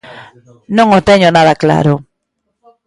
Non 0.77 0.87
o 0.97 0.99
teño 1.09 1.29
nada 1.31 1.59
claro. 1.63 1.93